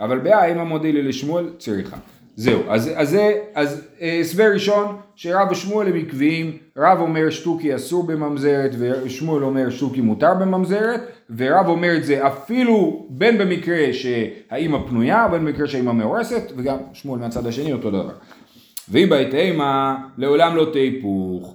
[0.00, 1.96] אבל באה אם המודילי לשמואל צריכה.
[2.36, 7.74] זהו, אז, אז זה, אז אה, הסבר ראשון, שרב ושמואל הם עקביים, רב אומר שטוקי
[7.74, 11.00] אסור בממזרת, ושמואל אומר שטוקי מותר בממזרת,
[11.36, 17.20] ורב אומר את זה אפילו בין במקרה שהאימא פנויה, בין במקרה שהאימא מאורסת, וגם שמואל
[17.20, 18.14] מהצד השני אותו דבר.
[18.90, 21.54] ואם בעת אימה, לעולם לא תהפוך.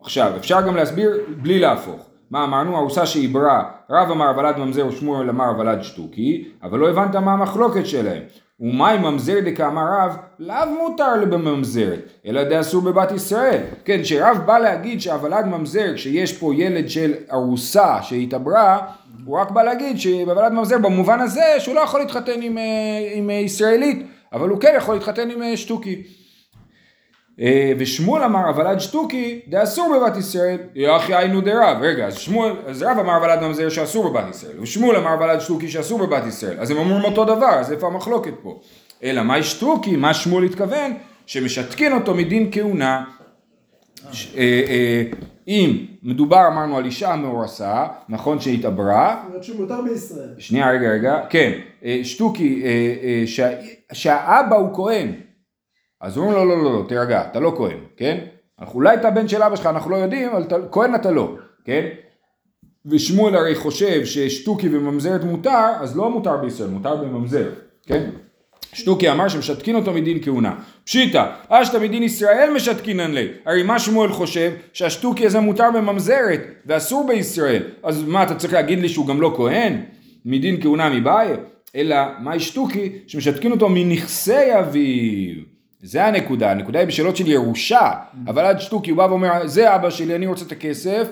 [0.00, 1.10] עכשיו, אפשר גם להסביר
[1.42, 2.06] בלי להפוך.
[2.30, 2.76] מה אמרנו?
[2.76, 7.86] ארוסה שעיברה, רב אמר ולד ממזר ושמואל אמר ולד שטוקי, אבל לא הבנת מה המחלוקת
[7.86, 8.22] שלהם.
[8.60, 13.60] ומאי ממזר דקאמר רב, לאו מותר לבממזרת, אלא דאסור בבת ישראל.
[13.84, 18.78] כן, שרב בא להגיד שהוולד ממזר, כשיש פה ילד של ארוסה שהתעברה,
[19.24, 22.62] הוא רק בא להגיד שבוולד ממזר במובן הזה שהוא לא יכול להתחתן עם, אה,
[23.14, 26.02] עם אה, ישראלית, אבל הוא כן יכול להתחתן עם אה, שטוקי.
[27.40, 32.82] אה, ושמואל אמר הוולד שטוקי דאסור בבת ישראל, יחי היינו דרב, רגע אז שמואל, אז
[32.82, 36.70] רב אמר הוולד ממזר שאסור בבת ישראל, ושמואל אמר הוולד שטוקי שאסור בבת ישראל, אז
[36.70, 38.60] הם אומרים אותו דבר, אז איפה המחלוקת פה?
[39.02, 40.92] אלא מהי שטוקי, מה שמואל התכוון?
[41.26, 43.04] שמשתקין אותו מדין כהונה,
[44.06, 45.02] אה, אה,
[45.48, 50.28] אם מדובר אמרנו על אישה מאורסה, נכון שהתעברה, שהוא מותר בישראל.
[50.38, 51.52] שנייה רגע רגע, כן,
[53.26, 53.50] שה,
[53.92, 55.12] שהאבא הוא כהן,
[56.00, 58.18] אז אומרים לו לא לא לא תירגע, אתה לא כהן, כן?
[58.60, 61.36] אנחנו אולי אתה בן של אבא שלך, אנחנו לא יודעים, אבל אתה, כהן אתה לא,
[61.64, 61.86] כן?
[62.86, 67.54] ושמואל הרי חושב ששטוקי וממזרת מותר, אז לא מותר בישראל, מותר בממזרת,
[67.86, 68.10] כן?
[68.74, 70.54] שטוקי אמר שמשתקין אותו מדין כהונה.
[70.84, 73.28] פשיטא, אשתא מדין ישראל משתקינן לי.
[73.46, 74.52] הרי מה שמואל חושב?
[74.72, 77.62] שהשטוקי הזה מותר בממזרת ואסור בישראל.
[77.82, 79.80] אז מה אתה צריך להגיד לי שהוא גם לא כהן?
[80.24, 81.36] מדין כהונה מבעיה?
[81.76, 82.98] אלא מה שטוקי?
[83.06, 85.53] שמשתקין אותו מנכסי אביו.
[85.84, 87.90] זה הנקודה, הנקודה היא בשאלות של ירושה.
[88.28, 91.06] אבל עד שטוקי הוא בא ואומר זה אבא שלי אני רוצה את הכסף.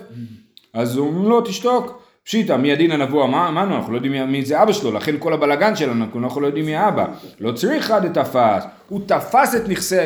[0.74, 2.02] אז הוא אומר לו תשתוק.
[2.24, 5.76] פשיטא, מי הדין הנבוא אמרנו, אנחנו לא יודעים מי- זה אבא שלו, לכן כל הבלגן
[5.76, 7.06] שלנו, אנחנו לא יודעים מי האבא.
[7.40, 9.96] לא צריך אחד תפס, הוא תפס את נכסי,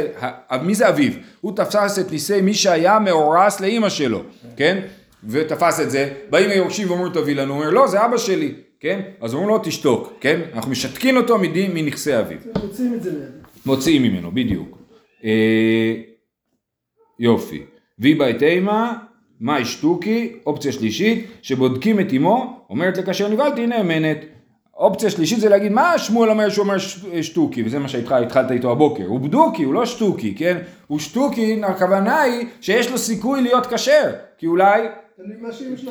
[0.62, 1.12] מי זה אביו?
[1.40, 4.22] הוא תפס את נכסי מי שהיה מאורס לאימא שלו,
[4.56, 4.78] כן?
[5.28, 9.00] ותפס את זה, באים היורשים ואומרים תביא לנו, הוא אומר לא זה אבא שלי, כן?
[9.20, 10.40] אז אומרים לו תשתוק, כן?
[10.54, 11.36] אנחנו משתקין אותו
[11.74, 12.38] מנכסי אביו.
[12.62, 13.10] מוציאים את זה.
[13.66, 14.78] מוציאים ממנו, בדיוק.
[15.24, 15.94] אה,
[17.18, 17.62] יופי.
[17.98, 18.92] ויבא את אימה,
[19.40, 24.18] מאי שטוקי, אופציה שלישית, שבודקים את אמו, אומרת לכאשר נבהלתי, היא נאמנת.
[24.76, 26.76] אופציה שלישית זה להגיד, מה שמואל אומר שהוא אומר
[27.22, 29.06] שטוקי, וזה מה שהתחלת איתו הבוקר.
[29.06, 30.56] הוא בדוקי, הוא לא שטוקי, כן?
[30.86, 34.82] הוא שטוקי, הכוונה היא שיש לו סיכוי להיות כשר, כי אולי.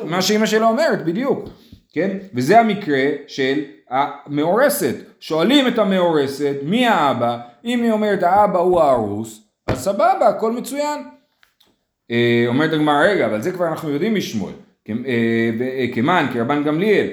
[0.04, 1.48] מה שאימא שלו אומרת, בדיוק,
[1.96, 2.16] כן?
[2.34, 4.94] וזה המקרה של המאורסת.
[5.20, 7.38] שואלים את המאורסת, מי האבא?
[7.64, 11.02] אם היא אומרת האבא הוא הארוס, אז סבבה, הכל מצוין.
[12.10, 14.52] אה, אומרת הגמרא, רגע, אבל זה כבר אנחנו יודעים משמואל.
[14.88, 14.94] אה,
[15.60, 17.06] אה, כמן, כרבן גמליאל.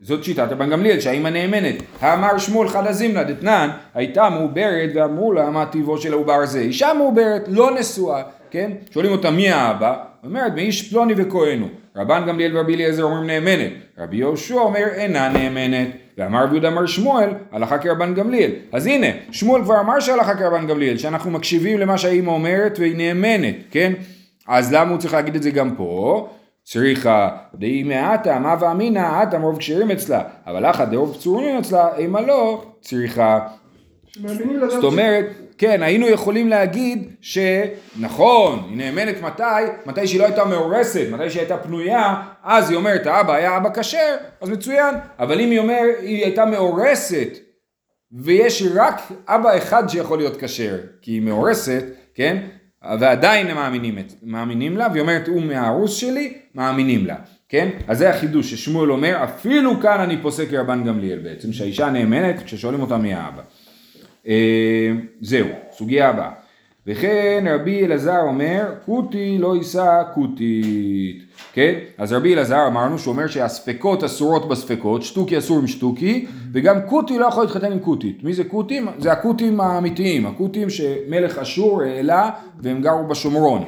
[0.00, 1.74] זאת שיטת רבן גמליאל, שהאימא נאמנת.
[2.00, 6.60] האמר שמואל חדה זימנה דתנן, הייתה מעוברת ואמרו לה מה טיבו של העובר הזה.
[6.60, 8.72] אישה מעוברת, לא נשואה, כן?
[8.90, 10.04] שואלים אותה מי האבא?
[10.24, 11.68] אומרת מאיש פלוני וכהנו.
[11.96, 13.72] רבן גמליאל ורבי אליעזר אומרים נאמנת.
[13.98, 15.88] רבי יהושע אומר אינה נאמנת.
[16.18, 18.50] ואמר רבי יהודה אמר שמואל, הלכה כרבן גמליאל.
[18.72, 23.54] אז הנה, שמואל כבר אמר שהלכה כרבן גמליאל, שאנחנו מקשיבים למה שהאימא אומרת והיא נאמנת,
[23.70, 23.92] כן?
[24.48, 26.28] אז למה הוא צריך להגיד את זה גם פה?
[26.64, 32.20] צריכה דאי מעטה, מה ואמינא, עטה מרוב כשרים אצלה, אבל אחא דרוב פצורים אצלה, אימה
[32.20, 33.38] לא, צריכה.
[34.68, 35.26] זאת אומרת,
[35.60, 39.42] כן, היינו יכולים להגיד שנכון, היא נאמנת מתי?
[39.86, 43.70] מתי שהיא לא הייתה מאורסת, מתי שהיא הייתה פנויה, אז היא אומרת, האבא היה אבא
[43.74, 44.94] כשר, אז מצוין.
[45.18, 47.38] אבל אם היא אומרת, היא הייתה מאורסת,
[48.12, 52.36] ויש רק אבא אחד שיכול להיות כשר, כי היא מאורסת, כן?
[53.00, 57.16] ועדיין הם מאמינים, מאמינים לה, והיא אומרת, הוא מהארוס שלי, מאמינים לה,
[57.48, 57.68] כן?
[57.88, 62.80] אז זה החידוש ששמואל אומר, אפילו כאן אני פוסק כרבן גמליאל בעצם, שהאישה נאמנת כששואלים
[62.80, 63.42] אותה מי האבא.
[64.26, 66.30] אה, זהו, סוגיה הבאה.
[66.86, 71.74] וכן רבי אלעזר אומר, כותי לא יישא כותית, כן?
[71.98, 77.18] אז רבי אלעזר אמרנו שהוא אומר שהספקות אסורות בספקות, שטוקי אסור עם שטוקי, וגם כותי
[77.18, 78.24] לא יכול להתחתן עם כותית.
[78.24, 78.88] מי זה כותים?
[78.98, 83.64] זה הכותים האמיתיים, הכותים שמלך אשור העלה והם גרו בשומרון.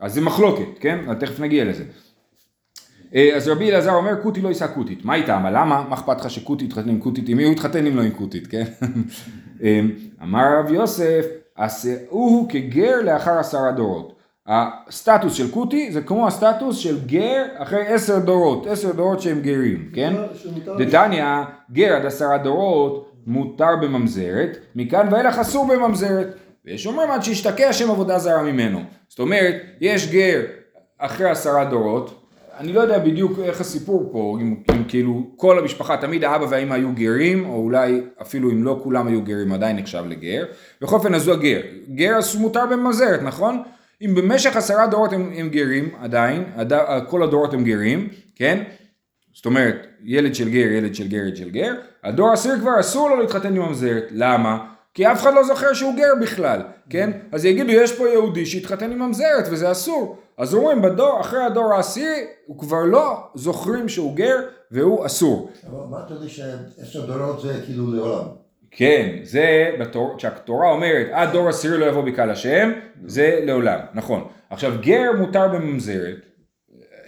[0.00, 0.98] אז זה מחלוקת, כן?
[1.08, 1.84] אז תכף נגיע לזה.
[3.14, 5.04] אה, אז רבי אלעזר אומר כותי לא יישא כותית.
[5.04, 5.46] מה איתם?
[5.52, 5.84] למה?
[5.88, 7.28] מה אכפת לך שכותי יתחתן עם כותית?
[7.28, 8.64] עם מי הוא יתחתן אם לא עם כותית, כן?
[9.62, 9.80] אה,
[10.22, 14.12] אמר רב יוסף, עשהו כגר לאחר עשרה דורות.
[14.46, 19.90] הסטטוס של כותי זה כמו הסטטוס של גר אחרי עשר דורות, עשר דורות שהם גרים,
[19.94, 20.14] כן?
[20.78, 21.24] דתניא,
[21.72, 26.26] גר עד עשרה דורות מותר בממזרת, מכאן ואילך אסור בממזרת.
[26.64, 28.80] ויש אומרים עד שישתקע שם עבודה זרה ממנו.
[29.08, 30.40] זאת אומרת, יש גר
[30.98, 32.21] אחרי עשרה דורות,
[32.62, 36.74] אני לא יודע בדיוק איך הסיפור פה, אם, אם כאילו כל המשפחה, תמיד האבא והאמא
[36.74, 40.44] היו גרים, או אולי אפילו אם לא כולם היו גרים עדיין נחשב לגר.
[40.82, 41.60] בכל אופן אז הוא הגר.
[41.94, 43.62] גר אז מותר בממזרת, נכון?
[44.02, 46.72] אם במשך עשרה דורות הם, הם גרים עדיין, עד,
[47.08, 48.62] כל הדורות הם גרים, כן?
[49.34, 53.10] זאת אומרת, ילד של גר, ילד של גר, ילד של גר, הדור העשירי כבר אסור
[53.10, 54.08] לו להתחתן עם ממזרת.
[54.10, 54.58] למה?
[54.94, 57.10] כי אף אחד לא זוכר שהוא גר בכלל, כן?
[57.32, 60.21] אז יגידו, יש פה יהודי שהתחתן עם ממזרת וזה אסור.
[60.38, 64.36] אז אומרים, בדור, אחרי הדור העשירי, הוא כבר לא זוכרים שהוא גר
[64.70, 65.50] והוא אסור.
[65.70, 68.28] אבל אמרת לי שעשר דורות זה כאילו לעולם.
[68.70, 72.72] כן, זה בתור, כשהתורה אומרת עד דור עשירי לא יבוא בקהל השם,
[73.06, 74.24] זה לעולם, נכון.
[74.50, 76.26] עכשיו גר מותר בממזרת,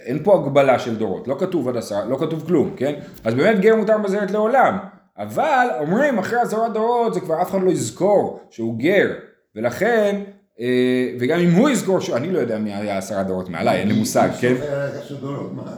[0.05, 2.99] אין פה הגבלה של דורות, לא כתוב עד עשרה, לא כתוב כלום, כן?
[3.23, 4.77] אז באמת גר מותר בממזרת לעולם,
[5.17, 9.13] אבל אומרים אחרי עשרה דורות זה כבר אף אחד לא יזכור שהוא גר,
[9.55, 10.21] ולכן,
[11.19, 11.99] וגם אם הוא יזכור.
[12.15, 14.53] אני לא יודע מי היה עשרה דורות מעליי, אין לי מושג, כן?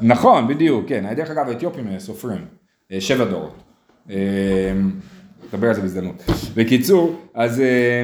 [0.01, 1.13] נכון, בדיוק, כן.
[1.13, 2.45] דרך אגב, האתיופים אה, סופרים,
[2.91, 3.55] אה, שבע דורות.
[4.09, 4.15] אה,
[5.53, 6.23] נדבר על זה בהזדמנות.
[6.55, 8.03] בקיצור, אז, אה,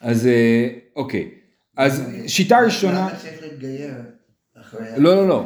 [0.00, 1.30] אז אה, אוקיי.
[1.76, 3.94] אז שיטה ראשונה, למה צריך להתגייר
[4.60, 4.86] אחרי...
[4.96, 5.44] לא, לא, לא.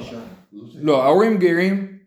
[0.81, 1.99] לא, ההורים גרים,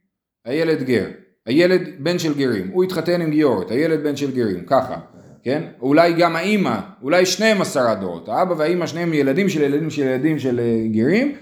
[0.46, 1.06] הילד גר.
[1.46, 5.00] הילד בן של גרים, הוא התחתן עם גיורת, הילד בן של גרים, ככה,
[5.47, 5.62] כן?
[5.81, 10.39] אולי גם האימא, אולי שניהם עשרה דורות, האבא והאימא שניהם ילדים של ילדים של ילדים
[10.39, 11.36] של אה, גרים,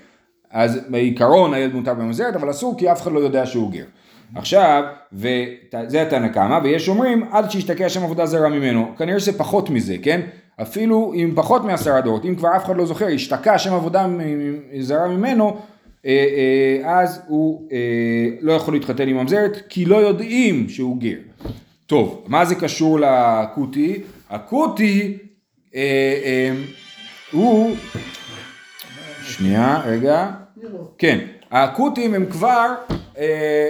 [0.52, 3.84] אז בעיקרון הילד מותר בממזרת, אבל אסור כי אף אחד לא יודע שהוא גר.
[4.36, 9.70] עכשיו, וזה התנא קמא, ויש אומרים עד שישתקע שם עבודה זרה ממנו, כנראה שזה פחות
[9.70, 10.22] מזה, כן?
[10.62, 14.08] אפילו אם פחות מעשרה דורות, אם כבר אף אחד לא זוכר, השתקע שם עבודה
[14.80, 15.58] זרה ממנו,
[16.06, 16.26] אה,
[16.86, 17.70] אה, אז הוא
[18.42, 21.18] לא יכול להתחתן עם ממזרת, כי לא יודעים שהוא גר.
[21.88, 24.02] טוב, מה זה קשור לכותי?
[24.30, 25.18] הכותי
[25.76, 25.82] אה,
[26.24, 26.52] אה,
[27.32, 27.76] הוא,
[29.24, 30.32] שנייה, רגע.
[30.98, 31.20] כן,
[31.52, 32.74] הכותים הם כבר
[33.18, 33.24] אה,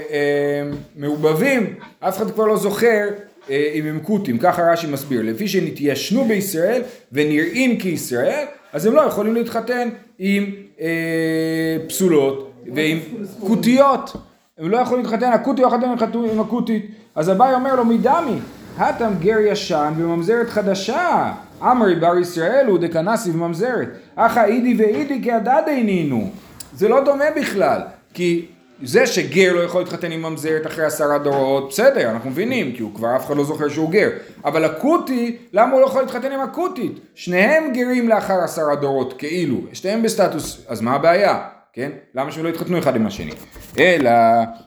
[0.09, 3.07] אה, מעובבים, אף אחד כבר לא זוכר
[3.49, 9.01] אה, אם הם כותים, ככה רש"י מסביר, לפי שנתיישנו בישראל ונראים כישראל, אז הם לא
[9.01, 10.51] יכולים להתחתן עם
[10.81, 12.99] אה, פסולות ועם
[13.39, 14.13] כותיות,
[14.57, 18.39] הם לא יכולים להתחתן, הכותי לא יכול להתחתן עם הכותית, אז אביי אומר לו מדמי,
[18.77, 25.83] הטם גר ישן וממזרת חדשה, אמרי בר ישראל הוא דקנסי וממזרת, אחא אידי ואידי כהדדי
[25.83, 26.29] נינו,
[26.73, 27.81] זה לא דומה בכלל,
[28.13, 28.45] כי
[28.83, 32.95] זה שגר לא יכול להתחתן עם ממזרת אחרי עשרה דורות, בסדר, אנחנו מבינים, כי הוא
[32.95, 34.09] כבר אף אחד לא זוכר שהוא גר,
[34.45, 36.99] אבל הכותי, למה הוא לא יכול להתחתן עם הכותית?
[37.15, 41.39] שניהם גרים לאחר עשרה דורות, כאילו, שניהם בסטטוס, אז מה הבעיה,
[41.73, 41.91] כן?
[42.15, 43.31] למה שהם לא יתחתנו אחד עם השני?
[43.79, 44.11] אלא,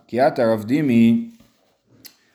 [0.07, 1.29] כי את הרב דימי,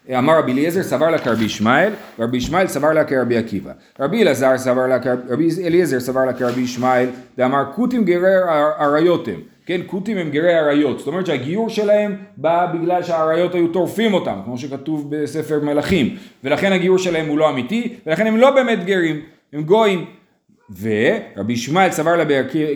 [0.09, 3.71] אמר רבי אליעזר סבר לה כרבי ישמעאל, ורבי ישמעאל סבר לה כרבי עקיבא.
[3.99, 8.35] רבי אלעזר סבר לה כרבי, רבי אליעזר סבר לה כרבי ישמעאל, ואמר כותים גרי
[8.79, 9.39] אריות הם.
[9.65, 10.99] כן, כותים הם גרי אריות.
[10.99, 16.15] זאת אומרת שהגיור שלהם בא בגלל שהאריות היו טורפים אותם, כמו שכתוב בספר מלכים.
[16.43, 19.21] ולכן הגיור שלהם הוא לא אמיתי, ולכן הם לא באמת גרים,
[19.53, 20.05] הם גויים.
[20.81, 22.23] ורבי ישמעאל סבר לה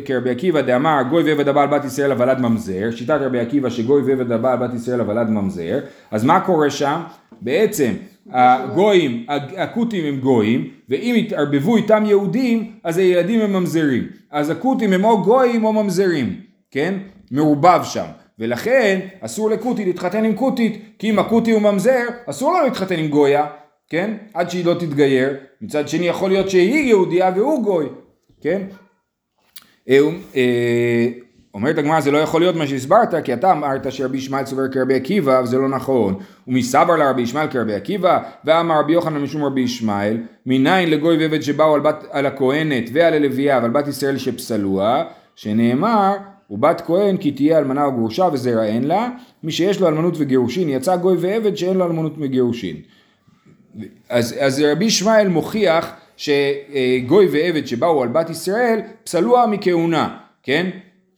[0.06, 4.32] כרבי עקיבא דאמר גוי ועבד הבעל בת ישראל הוולד ממזר, שיטת רבי עקיבא שגוי ועבד
[4.32, 5.80] הבעל בת ישראל הוולד ממזר,
[6.12, 7.02] אז מה קורה שם?
[7.42, 7.92] בעצם
[8.32, 9.26] הגויים,
[9.58, 14.08] הכותים הם גויים, ואם יתערבבו איתם יהודים, אז הילדים הם ממזרים.
[14.32, 16.36] אז הכותים הם או גויים או ממזרים,
[16.72, 16.94] כן?
[17.32, 18.06] מעורבב שם.
[18.40, 23.08] ולכן אסור לכותי להתחתן עם כותית, כי אם הכותי הוא ממזר, אסור לו להתחתן עם
[23.08, 23.46] גויה,
[23.90, 24.18] כן?
[24.34, 25.38] עד שהיא לא תתגייר.
[25.62, 27.86] מצד שני יכול להיות שהיא יהודייה והוא גוי,
[28.42, 28.62] כן?
[29.90, 30.00] אה,
[30.36, 31.08] אה,
[31.54, 34.96] אומרת הגמרא זה לא יכול להיות מה שהסברת כי אתה אמרת שרבי ישמעאל סובר כרבי
[34.96, 36.16] עקיבא וזה לא נכון
[36.48, 41.74] ומסבר לרבי ישמעאל כרבי עקיבא ואמר רבי יוחנן משום רבי ישמעאל מניין לגוי ועבד שבאו
[41.74, 45.04] על, בת, על הכהנת ועל הלוויה ועל בת ישראל שפסלוה
[45.36, 46.16] שנאמר
[46.50, 49.10] ובת כהן כי תהיה אלמנה או גרושה וזרע אין לה
[49.44, 52.76] מי שיש לו אלמנות וגירושין יצא גוי ועבד שאין לו אלמנות וגירושין
[54.10, 60.70] אז, אז רבי ישמעאל מוכיח שגוי ועבד שבאו על בת ישראל פסלוה מכהונה, כן?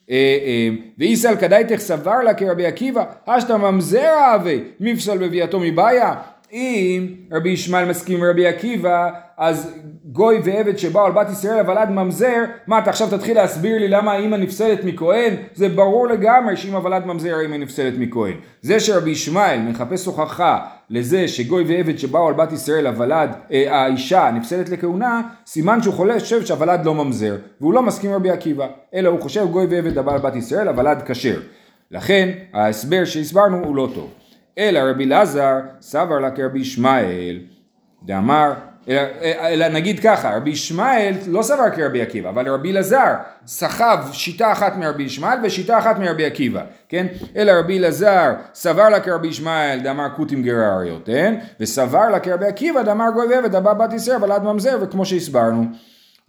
[0.10, 6.13] אה, אה, ואיסל כדאיתך סבר לה כרבי עקיבא, אשתא ממזר אהבי, מפסל בביאתו מבעיה.
[6.52, 9.74] אם רבי ישמעאל מסכים עם רבי עקיבא, אז
[10.06, 14.12] גוי ועבד שבאו על בת ישראל הוולד ממזר, מה אתה עכשיו תתחיל להסביר לי למה
[14.12, 15.34] האמא נפסלת מכהן?
[15.54, 18.34] זה ברור לגמרי שאם הוולד ממזר האמא נפסלת מכהן.
[18.62, 24.32] זה שרבי ישמעאל מחפש הוכחה לזה שגוי ועבד שבאו על בת ישראל הוולד, אה, האישה
[24.36, 29.10] נפסלת לכהונה, סימן שהוא חושב שהוולד לא ממזר, והוא לא מסכים עם רבי עקיבא, אלא
[29.10, 31.40] הוא חושב גוי ועבד הבא על בת ישראל, הוולד כשר.
[31.92, 34.18] לכן ההסבר שהסברנו הוא לא טוב.
[34.58, 37.40] אלא רבי אלעזר סבר לה כרבי ישמעאל,
[38.04, 38.54] דאמר,
[38.90, 43.14] אלא, אלא נגיד ככה, רבי ישמעאל לא סבר כרבי עקיבא, אבל רבי אלעזר
[43.46, 47.08] סחב שיטה אחת מרבי ישמעאל ושיטה אחת מרבי עקיבא, כן?
[47.36, 51.40] אלא רבי אלעזר סבר לה כרבי ישמעאל דאמר כותים גרריות, כן?
[51.60, 55.66] וסבר לה כרבי עקיבא דאמר גוי ועבד הבא בת ישראל ולד ממזר וכמו שהסברנו.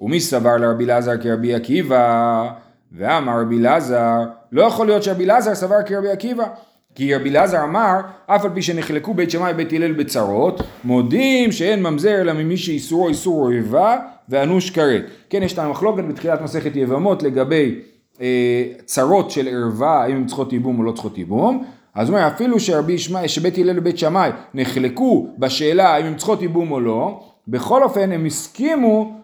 [0.01, 2.45] ומי סבר לרבי אלעזר כרבי עקיבא?
[2.93, 4.19] ואמר רבי אלעזר,
[4.53, 6.45] לא יכול להיות שרבי אלעזר סבר כרבי עקיבא.
[6.95, 11.83] כי רבי אלעזר אמר, אף על פי שנחלקו בית שמאי ובית הלל בצרות, מודים שאין
[11.83, 13.97] ממזר אלא ממי שאיסורו איסור אויבה
[14.29, 15.03] ואנוש כרת.
[15.31, 17.75] כן, יש את המחלוקת בתחילת מסכת יבמות לגבי
[18.21, 21.65] אה, צרות של ערווה, האם הן צריכות ייבום או לא צריכות ייבום.
[21.95, 26.43] אז הוא אומר, אפילו שרבי ישמעאל, שבית הלל ובית שמאי נחלקו בשאלה האם הן צריכות
[26.43, 29.21] ייבום או לא, בכל אופן הם הסכימו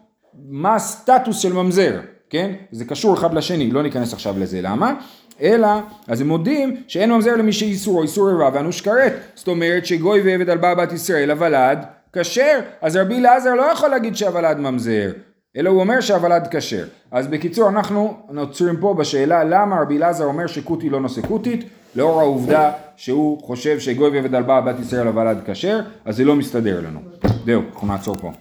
[0.48, 2.00] מה הסטטוס של ממזר,
[2.31, 2.52] כן?
[2.70, 4.94] זה קשור אחד לשני, לא ניכנס עכשיו לזה, למה?
[5.42, 5.68] אלא,
[6.09, 9.12] אז הם מודים שאין ממזר למי שאיסור איסור ערווה ואנוש כרת.
[9.35, 11.79] זאת אומרת שגוי ועבד על באה בת ישראל, הוולד
[12.12, 12.61] כשר.
[12.83, 15.11] אז רבי אלעזר לא יכול להגיד שהוולד ממזר,
[15.57, 16.85] אלא הוא אומר שהוולד כשר.
[17.11, 21.64] אז בקיצור, אנחנו נוצרים פה בשאלה למה רבי אלעזר אומר שכותי לא נושא כותית,
[21.96, 26.37] לאור העובדה שהוא חושב שגוי ועבד על באה בת ישראל, הוולד כשר, אז זה לא
[26.37, 27.01] מסתדר לנו.
[27.44, 28.33] זהו, אנחנו נעצור פה.